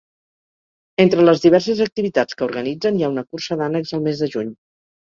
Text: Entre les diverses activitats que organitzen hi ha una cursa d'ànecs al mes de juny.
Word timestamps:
Entre 1.05 1.25
les 1.27 1.43
diverses 1.45 1.83
activitats 1.87 2.39
que 2.41 2.47
organitzen 2.49 2.99
hi 3.03 3.07
ha 3.09 3.15
una 3.17 3.29
cursa 3.31 3.63
d'ànecs 3.63 3.97
al 4.01 4.07
mes 4.11 4.27
de 4.27 4.35
juny. 4.37 4.53